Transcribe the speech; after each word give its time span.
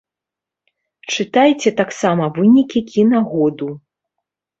Чытайце 1.15 1.69
таксама 1.81 2.29
вынікі 2.37 2.79
кінагоду. 2.93 3.69